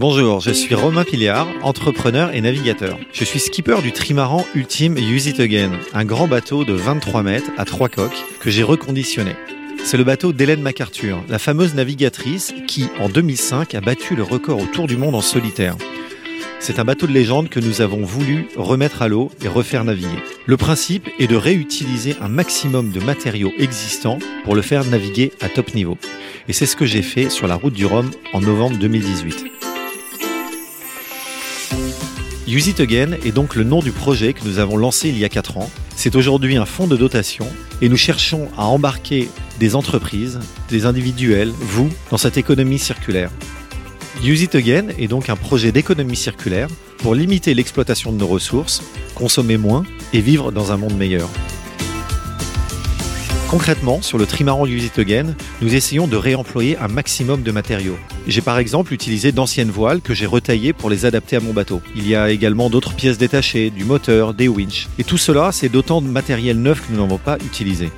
[0.00, 2.98] Bonjour, je suis Romain Piliard, entrepreneur et navigateur.
[3.12, 7.50] Je suis skipper du trimaran ultime Use It Again, un grand bateau de 23 mètres
[7.58, 9.32] à trois coques que j'ai reconditionné.
[9.84, 14.62] C'est le bateau d'Hélène MacArthur, la fameuse navigatrice qui, en 2005, a battu le record
[14.62, 15.76] autour du monde en solitaire.
[16.60, 20.08] C'est un bateau de légende que nous avons voulu remettre à l'eau et refaire naviguer.
[20.46, 25.50] Le principe est de réutiliser un maximum de matériaux existants pour le faire naviguer à
[25.50, 25.98] top niveau.
[26.48, 29.59] Et c'est ce que j'ai fait sur la route du Rhum en novembre 2018.
[32.50, 35.28] Use It est donc le nom du projet que nous avons lancé il y a
[35.28, 35.70] 4 ans.
[35.94, 37.46] C'est aujourd'hui un fonds de dotation
[37.80, 39.28] et nous cherchons à embarquer
[39.60, 43.30] des entreprises, des individuels, vous, dans cette économie circulaire.
[44.24, 46.66] Use It est donc un projet d'économie circulaire
[46.98, 48.82] pour limiter l'exploitation de nos ressources,
[49.14, 51.28] consommer moins et vivre dans un monde meilleur.
[53.50, 55.00] Concrètement, sur le trimaran Use It
[55.60, 57.98] nous essayons de réemployer un maximum de matériaux.
[58.28, 61.82] J'ai par exemple utilisé d'anciennes voiles que j'ai retaillées pour les adapter à mon bateau.
[61.96, 64.86] Il y a également d'autres pièces détachées, du moteur, des winches.
[65.00, 67.90] Et tout cela, c'est d'autant de matériel neuf que nous n'avons pas utilisé.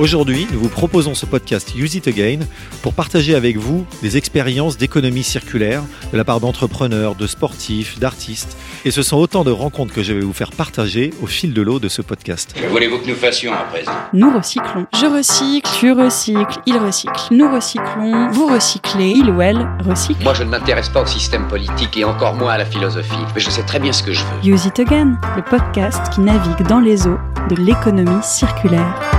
[0.00, 2.40] Aujourd'hui, nous vous proposons ce podcast Use It Again
[2.82, 8.56] pour partager avec vous des expériences d'économie circulaire de la part d'entrepreneurs, de sportifs, d'artistes.
[8.84, 11.62] Et ce sont autant de rencontres que je vais vous faire partager au fil de
[11.62, 12.56] l'eau de ce podcast.
[12.60, 13.92] Que voulez-vous que nous fassions à présent?
[14.12, 14.84] Nous recyclons.
[15.00, 20.24] Je recycle, tu recycles, il recycle, nous recyclons, vous recyclez, il ou elle recycle.
[20.24, 23.14] Moi, je ne m'intéresse pas au système politique et encore moins à la philosophie.
[23.32, 24.52] Mais je sais très bien ce que je veux.
[24.54, 29.13] Use It Again, le podcast qui navigue dans les eaux de l'économie circulaire.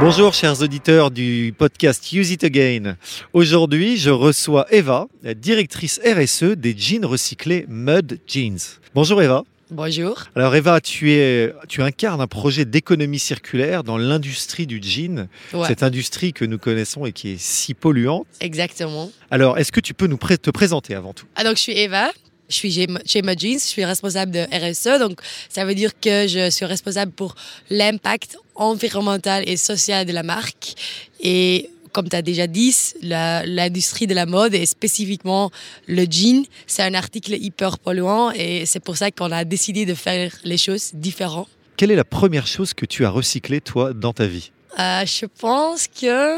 [0.00, 2.96] Bonjour chers auditeurs du podcast Use It Again.
[3.32, 8.58] Aujourd'hui, je reçois Eva, la directrice RSE des jeans recyclés Mud Jeans.
[8.94, 9.44] Bonjour Eva.
[9.70, 10.22] Bonjour.
[10.34, 15.66] Alors Eva, tu, es, tu incarnes un projet d'économie circulaire dans l'industrie du jean, Ouais,
[15.66, 18.26] cette industrie que nous connaissons et qui est si polluante.
[18.40, 19.10] exactement.
[19.30, 21.26] Alors, est-ce que tu peux nous te présenter avant tout?
[21.36, 22.10] Ah, donc, je suis Eva.
[22.48, 22.86] Je suis chez
[23.22, 27.34] Jeans, je suis responsable de RSE, donc ça veut dire que je suis responsable pour
[27.70, 30.74] l'impact environnemental et social de la marque.
[31.20, 35.50] Et comme tu as déjà dit, l'industrie de la mode et spécifiquement
[35.86, 39.94] le jean, c'est un article hyper polluant et c'est pour ça qu'on a décidé de
[39.94, 41.48] faire les choses différentes.
[41.76, 44.50] Quelle est la première chose que tu as recyclée, toi, dans ta vie?
[44.78, 46.36] Euh, je pense que.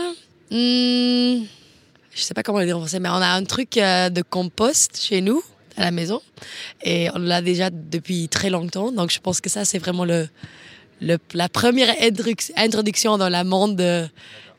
[0.50, 1.44] hmm,
[2.12, 4.22] je sais pas comment le dire en français, mais on a un truc euh, de
[4.22, 5.42] compost chez nous,
[5.80, 6.20] à la maison.
[6.84, 8.92] Et on l'a déjà depuis très longtemps.
[8.92, 10.28] Donc je pense que ça, c'est vraiment le,
[11.00, 13.82] le- la première introduc- introduction dans le monde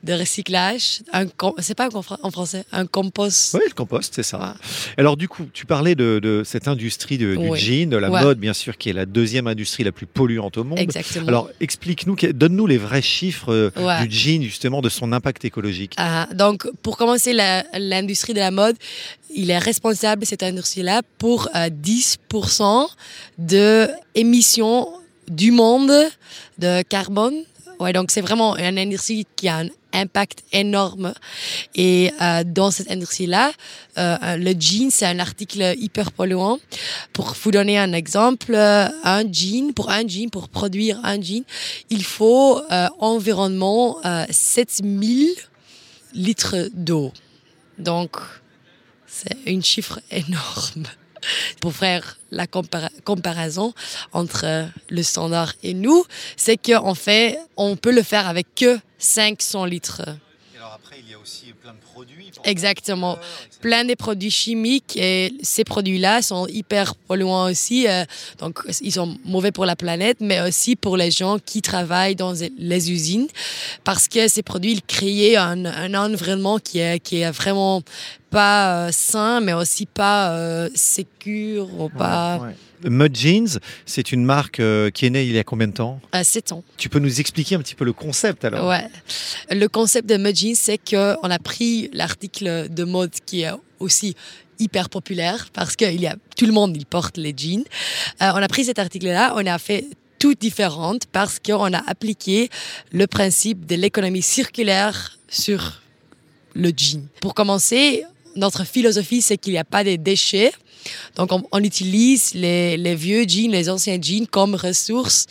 [0.03, 1.01] de, recyclage.
[1.13, 1.25] Un
[1.59, 3.53] C'est pas en fran- en français, un compost.
[3.53, 4.39] Oui, le compost, c'est ça.
[4.39, 4.93] Ouais.
[4.97, 8.21] Alors du coup, tu parlais de, de cette industrie de- du jean, de la Ouais.
[8.21, 10.79] mode, bien sûr, qui est la deuxième industrie la plus polluante au monde.
[10.79, 11.27] Exactement.
[11.27, 15.93] Alors, explique-nous, que- donne-nous les vrais chiffres euh, du jean, justement, de son impact écologique.
[15.97, 18.75] Ah, donc, pour commencer, l'industrie de la mode,
[19.33, 22.87] il est responsable, cette industrie-là, pour euh, 10%
[23.37, 24.87] de émissions
[25.29, 25.91] du monde
[26.57, 27.35] de carbone.
[27.79, 31.13] Ouais, donc c'est vraiment une industrie qui a un impact énorme.
[31.75, 33.51] Et euh, dans cette industrie-là,
[33.97, 36.59] euh, le jean, c'est un article hyper polluant.
[37.13, 41.43] Pour vous donner un exemple, euh, un jean, pour un jean, pour produire un jean,
[41.89, 45.29] il faut euh, environnement euh, 7000
[46.13, 47.11] litres d'eau.
[47.77, 48.17] Donc,
[49.07, 50.85] c'est un chiffre énorme.
[51.59, 53.73] Pour faire la compara- comparaison
[54.13, 56.03] entre euh, le standard et nous,
[56.35, 60.01] c'est qu'en fait, on peut le faire avec que 500 litres.
[60.57, 62.31] Alors après, il y a aussi plein de produits.
[62.43, 63.17] Exactement.
[63.61, 67.87] Plein de produits chimiques et ces produits-là sont hyper polluants aussi.
[67.87, 68.05] euh,
[68.39, 72.33] donc, ils sont mauvais pour la planète, mais aussi pour les gens qui travaillent dans
[72.57, 73.27] les usines
[73.83, 77.81] parce que ces produits, ils créent un, un environnement qui est, qui est vraiment
[78.31, 82.41] pas euh, sain, mais aussi pas euh, sécure ou pas.
[82.83, 85.99] Mud Jeans, c'est une marque euh, qui est née il y a combien de temps?
[86.11, 86.63] À 7 ans.
[86.77, 88.67] Tu peux nous expliquer un petit peu le concept alors?
[88.67, 88.87] Ouais.
[89.51, 94.15] Le concept de Mud Jeans, c'est qu'on a pris l'article de mode qui est aussi
[94.61, 97.63] hyper populaire parce que il y a, tout le monde il porte les jeans.
[98.21, 99.85] Euh, on a pris cet article-là, on a fait
[100.19, 102.49] tout différente parce qu'on a appliqué
[102.91, 105.81] le principe de l'économie circulaire sur
[106.53, 107.07] le jean.
[107.21, 108.03] Pour commencer,
[108.35, 110.51] notre philosophie, c'est qu'il n'y a pas de déchets.
[111.15, 115.27] Donc, on, on utilise les, les vieux jeans, les anciens jeans comme ressources,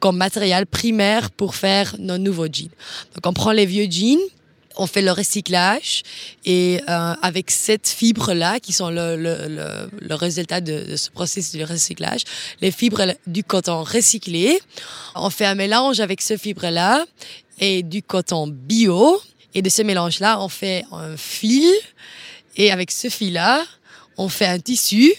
[0.00, 2.70] comme matériel primaire pour faire nos nouveaux jeans.
[3.14, 4.18] Donc, on prend les vieux jeans,
[4.76, 6.02] on fait le recyclage
[6.44, 10.96] et euh, avec cette fibre là qui sont le, le, le, le résultat de, de,
[10.96, 12.22] ce processus de recyclage,
[12.60, 14.58] les fibres du coton recyclé,
[15.14, 17.04] on fait un mélange avec ce fibre là
[17.58, 19.20] et du coton bio
[19.54, 21.70] et de ce mélange là on fait un fil
[22.56, 23.64] et avec ce fil là
[24.16, 25.12] on fait un tissu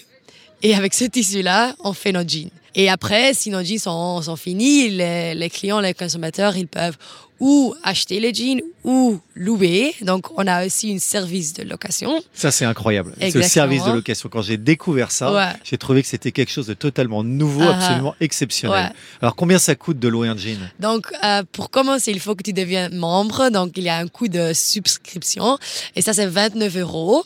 [0.62, 2.50] et avec ce tissu là on fait nos jeans.
[2.75, 6.98] Et après, si nos jeans sont, sont finis, les, les clients, les consommateurs, ils peuvent
[7.40, 9.94] ou acheter les jeans ou louer.
[10.02, 12.24] Donc, on a aussi un service de location.
[12.34, 13.14] Ça, c'est incroyable.
[13.20, 14.30] Ce service de location.
[14.30, 15.52] Quand j'ai découvert ça, ouais.
[15.64, 18.86] j'ai trouvé que c'était quelque chose de totalement nouveau, Ah, absolument exceptionnel.
[18.86, 18.96] ouais.
[19.22, 20.58] Alors, combien ça coûte de louer un jean?
[20.80, 23.50] Donc, euh, pour commencer, il faut que tu deviennes membre.
[23.50, 25.58] Donc, il y a un coût de subscription.
[25.98, 27.25] Et ça, c'est 29 euros.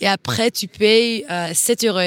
[0.00, 1.98] Et après, tu payes euh, 7 euros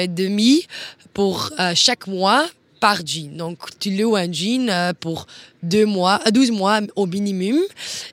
[1.14, 2.46] pour euh, chaque mois
[2.82, 3.36] par jean.
[3.36, 5.26] Donc, tu loues un jean euh, pour
[5.62, 7.54] deux mois, euh, 12 mois au minimum.
[7.54, 7.62] Euh,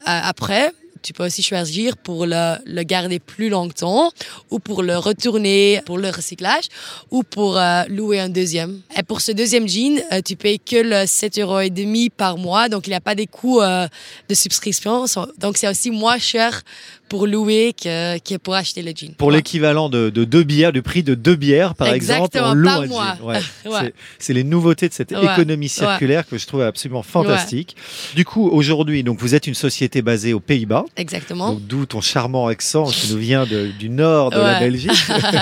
[0.05, 0.71] après,
[1.01, 4.11] tu peux aussi choisir pour le, garder plus longtemps
[4.49, 6.65] ou pour le retourner pour le recyclage
[7.11, 8.81] ou pour euh, louer un deuxième.
[8.97, 12.87] Et pour ce deuxième jean, euh, tu payes que le 7,5 euros par mois, donc
[12.87, 13.87] il n'y a pas des coûts euh,
[14.27, 15.05] de subscription.
[15.37, 16.61] Donc c'est aussi moins cher
[17.09, 19.13] pour louer que, que pour acheter le jean.
[19.17, 19.37] Pour ouais.
[19.37, 22.99] l'équivalent de, de, deux bières, du prix de deux bières par Exactement, exemple, on loue
[22.99, 23.25] un jean.
[23.25, 23.39] Ouais.
[23.65, 23.93] ouais.
[24.19, 27.75] C'est les nouveautés de cette économie circulaire que je trouve absolument fantastique.
[28.15, 30.85] Du coup, aujourd'hui, donc vous êtes une société basée aux Pays-Bas.
[30.95, 31.57] Exactement.
[31.59, 34.91] D'où ton charmant accent qui nous vient de, du nord de la Belgique.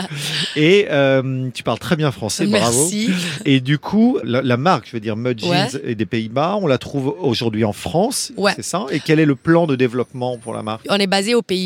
[0.56, 2.80] Et euh, tu parles très bien français, bravo.
[2.80, 3.10] Merci.
[3.46, 6.68] Et du coup, la, la marque, je veux dire Mud Jeans est des Pays-Bas, on
[6.68, 8.86] la trouve aujourd'hui en France, c'est ça?
[8.92, 10.86] Et quel est le plan de développement pour la marque?
[10.90, 11.57] On est basé aux Pays-Bas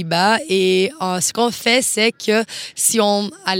[0.50, 2.44] et euh, ce qu'on fait, c'est que
[2.76, 3.56] si on a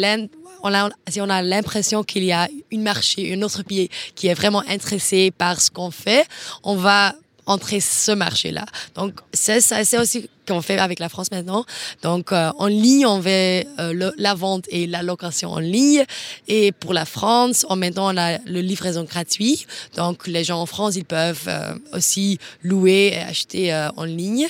[0.64, 4.28] on a, si on a l'impression qu'il y a une marché, un autre pays qui
[4.28, 6.28] est vraiment intéressé par ce qu'on fait,
[6.64, 7.16] on va
[7.46, 8.66] entrer ce marché-là.
[8.96, 11.66] Donc, c'est aussi qu'on fait avec la France maintenant.
[12.02, 16.04] Donc, euh, en ligne, on fait euh, la vente et la location en ligne.
[16.48, 19.66] Et pour la France, en maintenant, on a le livraison gratuit.
[19.96, 24.48] Donc, les gens en France, ils peuvent euh, aussi louer et acheter euh, en ligne.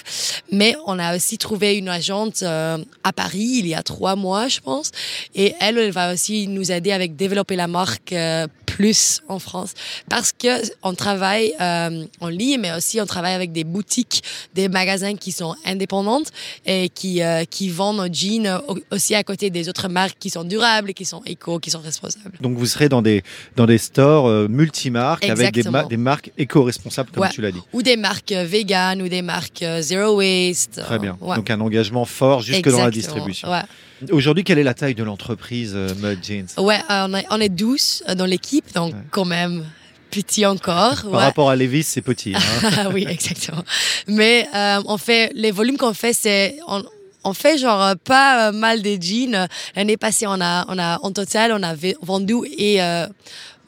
[0.52, 4.48] Mais on a aussi trouvé une agente euh, à Paris il y a trois mois,
[4.48, 4.92] je pense.
[5.36, 9.74] Et elle, elle va aussi nous aider avec développer la marque euh, plus en France
[10.10, 14.24] parce que on travaille euh, en ligne, mais aussi on travaille avec des boutiques,
[14.54, 16.30] des magasins qui sont indépendantes
[16.66, 20.44] et qui euh, qui vendent nos jeans aussi à côté des autres marques qui sont
[20.44, 22.38] durables, qui sont éco, qui sont responsables.
[22.42, 23.24] Donc vous serez dans des
[23.56, 27.30] dans des stores euh, multimarques avec des, ma des marques éco-responsables comme ouais.
[27.30, 27.62] tu l'as dit.
[27.74, 30.82] Ou des marques vegan ou des marques euh, zero waste.
[30.84, 31.18] Très bien.
[31.22, 31.36] Ouais.
[31.36, 32.80] Donc un engagement fort jusque Exactement.
[32.80, 33.50] dans la distribution.
[33.50, 33.64] Ouais.
[34.12, 36.48] Aujourd'hui, quelle est la taille de l'entreprise euh, Mud Jeans?
[36.58, 39.00] Ouais, euh, on, est, on est 12 dans l'équipe, donc ouais.
[39.12, 39.66] quand même
[40.12, 41.02] petit encore.
[41.02, 41.18] Par ouais.
[41.18, 42.36] rapport à Levis, c'est petit.
[42.36, 43.64] Hein oui, exactement.
[44.08, 46.84] Mais euh, on fait les volumes qu'on fait, c'est on,
[47.24, 49.48] on, fait genre pas euh, mal de jeans.
[49.76, 53.08] L'année passée, on a on a en total on a vendu et euh,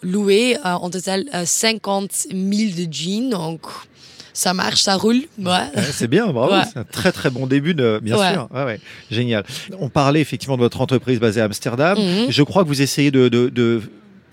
[0.04, 2.36] loué euh, en total 50 000
[2.78, 3.30] de jeans.
[3.30, 3.62] Donc
[4.34, 5.22] ça marche, ça roule.
[5.40, 5.46] Ouais.
[5.46, 6.54] ouais c'est bien, bravo.
[6.54, 6.64] Ouais.
[6.72, 8.34] C'est un très très bon début, de, bien ouais.
[8.34, 8.48] sûr.
[8.52, 8.80] Ouais,
[9.12, 9.44] Génial.
[9.80, 11.98] On parlait effectivement de votre entreprise basée à Amsterdam.
[11.98, 12.04] Mhm.
[12.04, 12.32] Mm -hmm.
[12.32, 13.82] Je crois que vous essayez de, de, de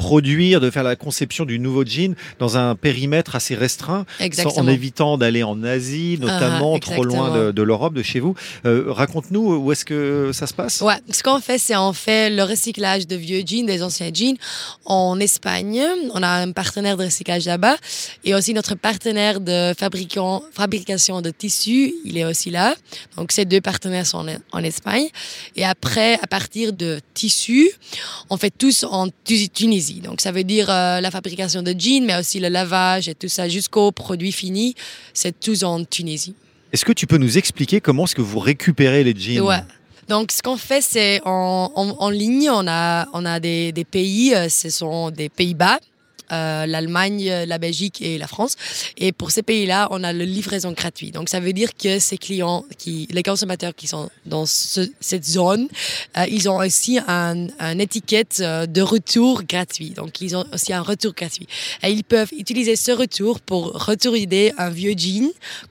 [0.01, 4.07] produire, de faire la conception du nouveau jean dans un périmètre assez restreint.
[4.33, 8.21] Sans, en évitant d'aller en Asie, notamment uh, trop loin de, de l'Europe, de chez
[8.25, 8.35] vous.
[8.65, 10.81] Euh, Raconte-nous où est-ce que ça se passe?
[10.81, 14.39] Ouais, ce qu'on fait, c'est on fait le recyclage de vieux jeans, des anciens jeans
[14.87, 15.83] en Espagne.
[16.15, 17.77] On a un partenaire de recyclage là-bas
[18.25, 22.75] et aussi notre partenaire de fabricant, fabrication de tissus, il est aussi là.
[23.17, 25.09] Donc ces deux partenaires sont en, en Espagne.
[25.57, 27.71] Et après, à partir de tissus,
[28.31, 29.90] on fait tous en Tunisie.
[29.95, 33.29] Donc ça veut dire euh, la fabrication de jeans, mais aussi le lavage et tout
[33.29, 34.77] ça jusqu'au produit fini.
[35.13, 36.35] C'est tout en Tunisie.
[36.73, 39.41] Est-ce que tu peux nous expliquer comment est-ce que vous récupérez les jeans?
[39.41, 39.59] Ouais.
[40.09, 43.85] Donc, ce qu'on fait, c'est en, en, en, ligne, on a, on a des, des
[43.85, 45.79] pays, euh, ce sont des Pays-Bas,
[46.33, 48.57] euh, l'Allemagne, la Belgique et la France.
[48.97, 51.11] Et pour ces pays-là, on a le livraison gratuit.
[51.11, 55.25] Donc, ça veut dire que ces clients, qui, les consommateurs qui sont dans ce, cette
[55.25, 55.69] zone,
[56.17, 59.91] euh, ils ont aussi un, un, étiquette euh, de retour gratuit.
[59.91, 61.47] Donc, ils ont aussi un retour gratuit.
[61.83, 65.31] Et ils peuvent utiliser ce retour pour retourner un vieux jean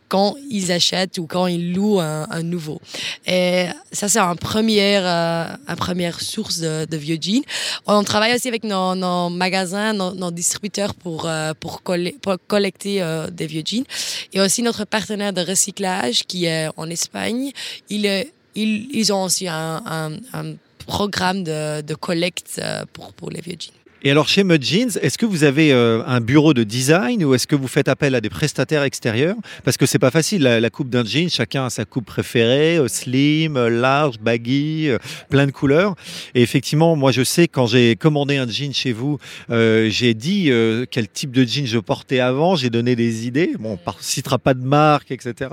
[0.10, 2.82] quand ils achètent ou quand ils louent un, un nouveau.
[3.26, 7.44] Et ça, c'est une première, euh, une première source de, de, vieux jeans.
[7.86, 12.36] On travaille aussi avec nos, nos magasins, nos, nos, distributeurs pour, euh, pour, coller, pour
[12.48, 13.86] collecter euh, des vieux jeans.
[14.34, 17.52] Et aussi notre partenaire de recyclage qui est en Espagne.
[17.90, 20.56] Il est, ils, ils ont aussi un, un, un
[20.88, 23.79] programme de, de collecte euh, pour, pour les vieux jeans.
[24.02, 27.36] Et alors chez Mud Jeans, est-ce que vous avez euh, un bureau de design ou
[27.36, 29.36] est-ce que vous faites appel à des prestataires extérieurs?
[29.66, 32.78] Parce que c'est pas facile, la, la coupe d'un jean, chacun a sa coupe préférée,
[32.78, 35.96] euh, slim, euh, large, baggy, euh, plein de couleurs.
[36.34, 39.18] Et effectivement, moi je sais quand j'ai commandé un jean chez vous,
[39.50, 43.52] euh, j'ai dit euh, quel type de jean je portais avant, j'ai donné des idées.
[43.60, 45.52] Bon, on ne citera pas de marque, etc.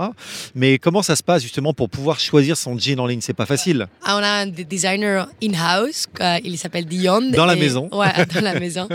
[0.54, 3.22] Mais comment ça se passe justement pour pouvoir choisir son jean en ligne?
[3.22, 3.88] C'est pas facile.
[4.04, 7.32] Ah, on a un designer in-house, euh, il s'appelle Dion.
[7.32, 7.88] Dans la maison.
[7.90, 8.88] Ouais, la maison.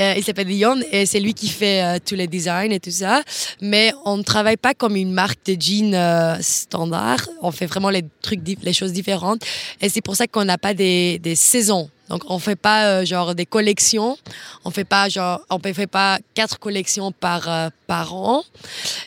[0.00, 2.90] Euh, il s'appelle Dion et c'est lui qui fait euh, tous les designs et tout
[2.90, 3.22] ça.
[3.60, 7.20] Mais on ne travaille pas comme une marque de jeans euh, standard.
[7.42, 9.42] On fait vraiment les trucs, les choses différentes.
[9.80, 11.90] Et c'est pour ça qu'on n'a pas des, saisons.
[12.08, 14.16] Donc on fait pas genre des collections.
[14.64, 18.42] On fait pas genre on fait pas quatre collections par par an.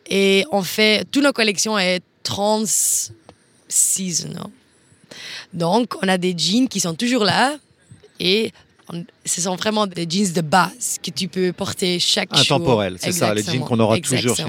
[0.10, 2.64] Et on fait toutes nos collections est trans
[3.68, 4.50] seasonal.
[5.54, 7.56] Donc, on a des jeans qui sont toujours là
[8.20, 8.52] et
[9.26, 12.58] ce sont vraiment des jeans de base que tu peux porter chaque jour.
[12.58, 14.46] Intemporels, c'est ça, les jeans qu'on aura toujours chez.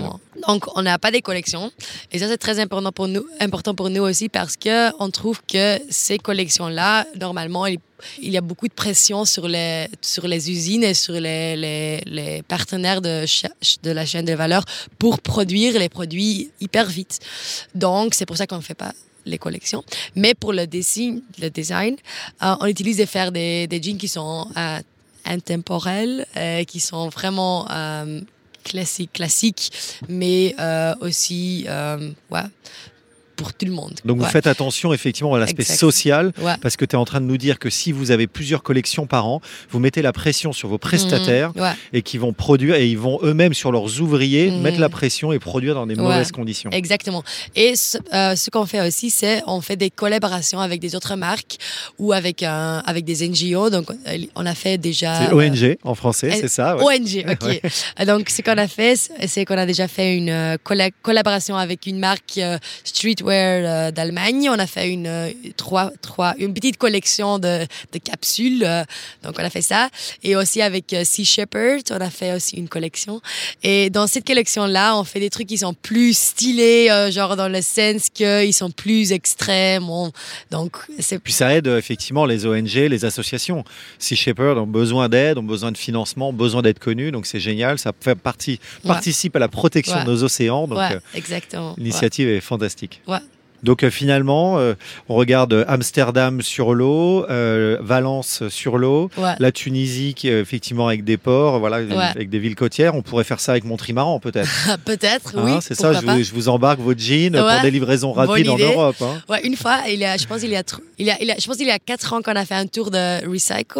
[0.46, 1.72] Donc, on n'a pas des collections.
[2.12, 5.42] Et ça, c'est très important pour nous, important pour nous aussi parce que on trouve
[5.42, 7.80] que ces collections-là, normalement, il,
[8.22, 12.42] y a beaucoup de pression sur les, sur les usines et sur les, les, les
[12.42, 13.24] partenaires de,
[13.82, 14.64] de la chaîne de valeur
[15.00, 17.18] pour produire les produits hyper vite.
[17.74, 18.92] Donc, c'est pour ça qu'on ne fait pas
[19.28, 19.84] les collections.
[20.14, 21.96] Mais pour le dessin, le design,
[22.42, 24.80] euh, on utilise de faire des, des jeans qui sont euh,
[25.24, 28.20] intemporels, euh, qui sont vraiment euh,
[28.64, 29.72] classiques, classiques,
[30.08, 30.54] mais
[31.00, 31.66] aussi
[32.30, 32.40] ouais,
[33.38, 33.94] pour tout le monde.
[34.04, 36.54] Donc vous faites attention effectivement à l'aspect social, Ouais.
[36.60, 39.06] parce que tu es en train de nous dire que si vous avez plusieurs collections
[39.06, 39.40] par an,
[39.70, 41.72] vous mettez la pression sur vos prestataires Mhm, ouais.
[41.92, 44.60] et qui vont produire, et ils vont eux-mêmes sur leurs ouvriers Mhm.
[44.60, 46.70] mettre la pression et produire dans des mauvaises conditions.
[46.72, 47.22] Exactement.
[47.54, 51.14] Et ce, euh, ce qu'on fait aussi, c'est on fait des collaborations avec des autres
[51.14, 51.56] marques
[51.98, 53.70] ou avec, un, avec des NGO.
[53.70, 55.26] Donc, euh, on a fait déjà...
[55.28, 56.76] C'est ONG en français, euh, c'est ça.
[56.76, 58.04] ONG, ok.
[58.04, 58.96] Donc, ce qu'on a fait,
[59.28, 63.90] c'est qu'on a déjà fait une euh, colla- collaboration avec une marque euh, streetwear euh,
[63.90, 64.48] d'Allemagne.
[64.50, 68.62] On a fait une, euh, trois, trois, une petite collection de, de capsules.
[68.64, 68.84] euh,
[69.22, 69.88] donc, on a fait ça.
[70.22, 73.20] Et aussi avec Sea Shepherd, on a fait aussi une collection.
[73.62, 77.60] Et dans cette collection-là, on fait des trucs qui sont plus stylés, genre dans le
[77.62, 79.88] sens qu'ils sont plus extrêmes.
[79.90, 80.12] On-
[80.50, 83.64] donc, c'est Puis ça aide effectivement les ONG, les associations.
[83.98, 87.40] Sea Shepherd ont besoin d'aide, ont besoin de financement, ont besoin d'être connus, donc c'est
[87.40, 87.78] génial.
[87.78, 88.88] Ça fait partie, Ouais.
[88.88, 90.04] participe à la protection Ouais.
[90.04, 91.70] de nos océans, donc ouais, exactement.
[91.70, 91.74] Ouais.
[91.78, 93.00] l'initiative est fantastique.
[93.06, 93.17] Ouais.
[93.62, 94.74] Donc euh, finalement, euh,
[95.08, 99.34] on regarde euh, Amsterdam sur l'eau, euh, Valence sur l'eau, Ouais.
[99.38, 101.94] la Tunisie qui est effectivement avec des ports, voilà, Ouais.
[101.96, 102.94] avec des villes côtières.
[102.94, 104.48] On pourrait faire ça avec Montrimaran peut-être.
[104.84, 105.52] Peut-être, Hein, oui.
[105.60, 107.40] c'est ça, je vous, je vous embarque votre jean Ouais.
[107.52, 108.64] pour des livraisons Bonne rapides en idée.
[108.64, 108.96] Europe.
[109.00, 109.20] hein.
[109.28, 110.62] Ouais, une fois, il y a, je pense il y a,
[110.98, 112.54] il y a, il a- je pense il y a quatre ans qu'on a fait
[112.54, 113.78] un tour de recycle.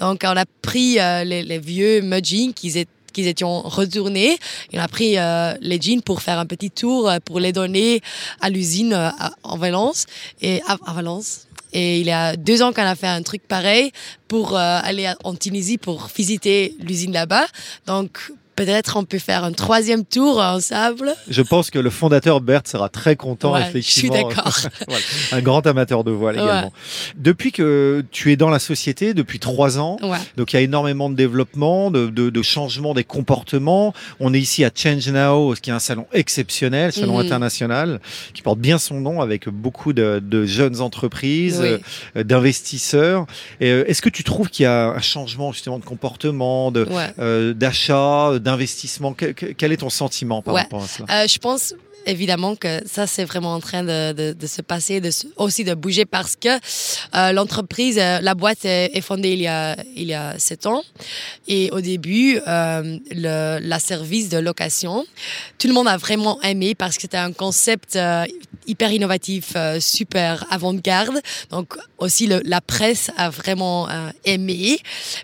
[0.00, 4.38] Donc on a pris euh, les, les vieux mud jeans qu'ils étaient qu'ils étaient retournés.
[4.72, 7.52] Et on a pris euh, les jeans pour faire un petit tour, euh, pour les
[7.52, 8.02] donner
[8.40, 9.10] à l'usine euh,
[9.42, 10.04] en Valence.
[10.42, 11.46] Et à, à Valence.
[11.72, 13.90] Et il y a deux ans qu'on a fait un truc pareil
[14.28, 17.46] pour euh, aller en Tunisie pour visiter l'usine là-bas.
[17.86, 21.14] Donc peut-être on peut faire un troisième tour ensemble.
[21.28, 24.28] Je pense que le fondateur Bert sera très content, Ouais, je suis effectivement.
[24.28, 24.56] d'accord.
[24.88, 26.42] Voilà, un grand amateur de voile Ouais.
[26.44, 26.72] également.
[27.16, 30.18] Depuis que tu es dans la société, depuis trois ans, Ouais.
[30.36, 33.92] donc il y a énormément de développement, de, de, de changement des comportements.
[34.20, 37.26] On est ici à Change Now, qui est un salon exceptionnel, salon Mhm.
[37.26, 38.00] international,
[38.34, 41.76] qui porte bien son nom avec beaucoup de, de jeunes entreprises, Oui.
[42.16, 43.26] euh, d'investisseurs.
[43.62, 46.72] Euh, Est-ce que tu trouves qu'il y a un changement justement de comportement,
[47.18, 50.62] euh, d'achat, d'investissement Que- que- Quel est ton sentiment par Ouais.
[50.62, 51.06] rapport à cela?
[51.10, 51.74] Euh, je pense
[52.06, 56.36] évidemment que ça c'est vraiment en train de, se passer, de aussi de bouger parce
[56.36, 56.48] que
[57.14, 60.82] euh, l'entreprise, euh, la boîte est, fondée il y a il y a sept ans
[61.48, 65.04] et au début euh, le la service de location,
[65.58, 67.98] tout le monde a vraiment aimé parce que c'était un concept
[68.66, 71.20] hyper innovatif, super avant-garde.
[71.50, 73.88] Donc aussi la presse a vraiment
[74.24, 74.78] aimé,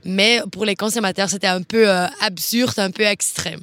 [0.05, 1.89] mais pour les consommateurs c'était un peu
[2.21, 3.61] absurde, un peu extrême.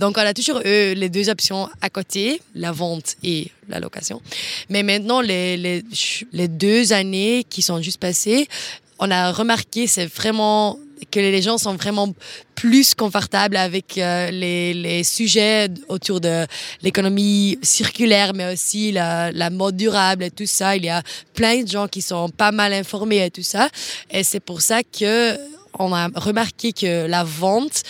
[0.00, 4.20] Donc, on a toujours eu les deux options à côté, la vente et la location.
[4.68, 5.84] Mais maintenant, les, les,
[6.32, 8.48] les deux années qui sont juste passées,
[8.98, 10.78] on a remarqué, c'est vraiment
[11.10, 12.12] que les gens sont vraiment
[12.54, 16.46] plus confortables avec euh, les, les sujets autour de
[16.82, 20.76] l'économie circulaire, mais aussi la, la mode durable et tout ça.
[20.76, 21.02] Il y a
[21.34, 23.70] plein de gens qui sont pas mal informés et tout ça.
[24.10, 25.38] Et c'est pour ça que
[25.78, 27.82] on a remarqué que la vente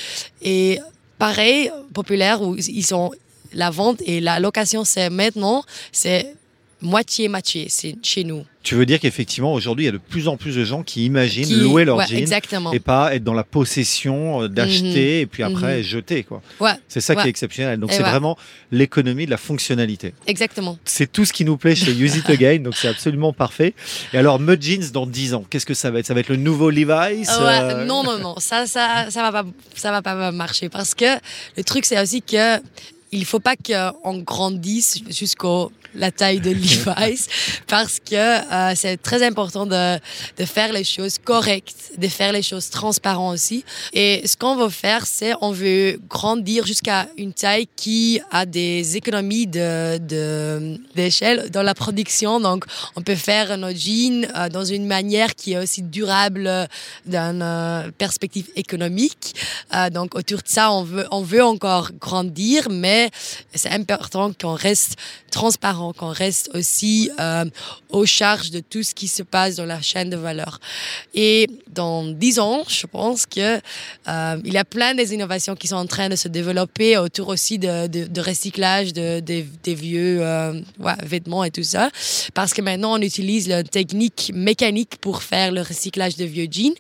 [0.42, 0.80] est
[1.19, 3.11] pareil, populaire, où ils sont
[3.52, 6.35] la vente et la location, c'est maintenant, c'est
[6.83, 8.42] moitié-moitié, c'est chez nous.
[8.62, 11.04] Tu veux dire qu'effectivement, aujourd'hui, il y a de plus en plus de gens qui
[11.07, 12.73] imaginent Qui- louer leur ouais, jean exactement.
[12.73, 15.83] et pas être dans la possession euh, d'acheter et puis après Mhm.
[15.83, 16.23] jeter.
[16.25, 16.42] quoi.
[16.59, 17.78] Ouais, C'est ça qui est exceptionnel.
[17.80, 18.37] Donc c'est vraiment
[18.71, 20.12] l'économie de la fonctionnalité.
[20.26, 20.78] exactement.
[20.85, 23.75] C'est tout ce qui nous plaît chez Use It Again, donc c'est absolument parfait.
[24.14, 26.07] Et alors, Mud Jeans dans 10 ans, qu'est-ce que ça va être?
[26.07, 29.49] Ça va être le nouveau Levi's euh, Non, non, non, ça, ça, ça va pas,
[29.75, 31.16] ça va pas marcher parce que
[31.57, 32.59] le truc c'est aussi que
[33.12, 37.26] il faut pas qu'on grandisse jusqu'au la taille de Levi's
[37.66, 39.99] parce que euh, c'est très important de,
[40.38, 43.64] de faire les choses correctes, de faire les choses transparentes aussi.
[43.92, 48.97] Et ce qu'on veut faire, c'est on veut grandir jusqu'à une taille qui a des
[48.97, 52.40] économies de de- d'échelle dans la production.
[52.40, 52.64] Donc,
[52.97, 56.66] on peut faire nos jeans euh, dans une manière qui est aussi durable euh,
[57.06, 59.35] d'une euh, perspective économique.
[59.75, 63.11] Euh, donc, autour de ça, on veut, on veut encore grandir, mais
[63.54, 64.97] c'est important qu'on reste
[65.30, 67.44] transparent, qu'on reste aussi euh,
[67.90, 70.60] aux charges de tout ce qui se passe dans la chaîne de valeur.
[71.14, 73.49] Et dans dix ans, je pense que
[74.08, 77.28] euh, il y a plein des innovations qui sont en train de se développer autour
[77.28, 80.60] aussi de, recyclage de, de- des vieux euh,
[81.02, 81.90] vêtements et tout ça.
[82.34, 86.75] Parce que maintenant, on utilise la technique mécanique pour faire le recyclage de vieux jeans.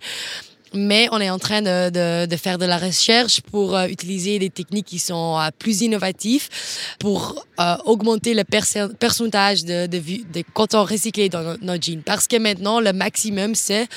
[0.72, 4.38] Mais on est en train de, de, de faire de la recherche pour euh, utiliser
[4.38, 6.48] des techniques qui sont euh, plus innovatives
[6.98, 12.02] pour euh, augmenter le pourcentage de, de, de coton recyclé dans nos, jeans.
[12.02, 13.88] Parce que maintenant, le maximum, c'est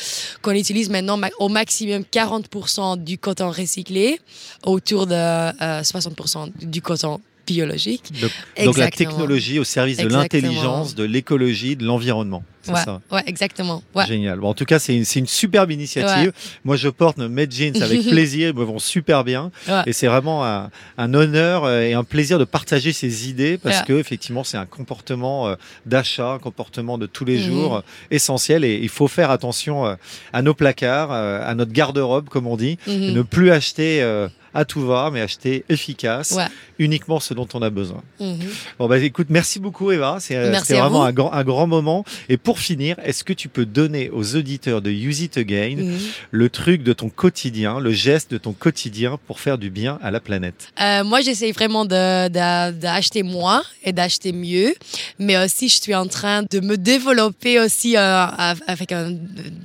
[0.42, 4.20] qu'on utilise maintenant ma- au maximum 40% du coton recyclé,
[4.66, 8.12] autour de euh, 60% du coton biologique.
[8.22, 8.32] Donc,
[8.66, 12.44] donc la technologie au service de l'intelligence, de l'écologie, de l'environnement.
[12.62, 13.02] C'est Ouais, ça.
[13.12, 13.84] ouais, exactement.
[13.94, 14.06] Ouais.
[14.06, 14.40] Génial.
[14.40, 16.32] Bon, en tout cas, c'est une, c'est une superbe initiative.
[16.64, 18.50] Moi, je porte Med Jeans avec plaisir.
[18.50, 19.52] Ils me vont super bien.
[19.86, 23.82] Et c'est vraiment un, un honneur euh, et un plaisir de partager ces idées parce
[23.82, 27.44] que, effectivement, c'est un comportement euh, d'achat, un comportement de tous les Mhm.
[27.44, 27.82] jours euh,
[28.12, 28.64] essentiel.
[28.64, 29.98] Et il faut faire attention
[30.32, 32.78] à nos placards, à notre garde-robe, comme on dit.
[32.88, 32.94] Mhm.
[33.04, 36.48] Et ne plus acheter euh, à tout va, mais acheter efficace, Ouais.
[36.80, 38.02] uniquement ce dont on a besoin.
[38.20, 38.38] Mhm.
[38.80, 40.18] Bon, bah écoute, merci beaucoup, Eva.
[40.20, 42.06] C'est, euh, C'était vraiment un grand, un grand moment.
[42.30, 45.98] Et pour finir, est-ce que tu peux donner aux auditeurs de Use It Again Mhm.
[46.32, 50.12] le truc de ton quotidien, le geste de ton quotidien pour faire du bien à
[50.12, 50.70] la planète?
[50.82, 54.74] Euh, moi, j'essaie vraiment d'acheter moins et d'acheter mieux,
[55.20, 58.26] mais aussi je suis en train de me développer aussi euh,
[58.68, 59.14] avec un,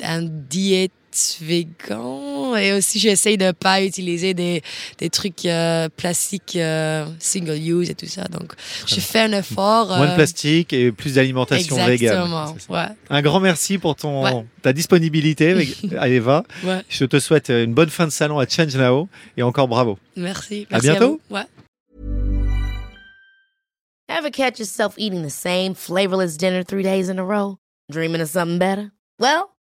[0.02, 0.92] un diète
[1.40, 4.62] vegan et aussi j'essaie de pas utiliser des,
[4.98, 8.24] des trucs euh, plastiques euh, single use et tout ça.
[8.24, 8.52] Donc,
[8.86, 9.88] je fais un effort.
[9.88, 12.30] Moins de euh, plastique et plus d'alimentation végane.
[12.68, 14.44] Ouais, Un grand merci pour ton, Ouais.
[14.62, 16.44] ta disponibilité, avec- à Eva.
[16.64, 16.82] ouais.
[16.88, 19.98] Je te souhaite une bonne fin de salon à Change Now et encore bravo.
[20.16, 20.66] Merci.
[20.70, 21.20] À Merci bientôt.
[24.10, 27.58] Ever catch yourself eating the same flavorless dinner three days in a row?
[27.90, 28.90] Dreaming of something better?
[29.20, 29.50] Well,